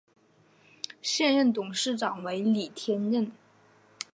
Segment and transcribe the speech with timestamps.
[1.03, 3.31] 现任董事长为李天任。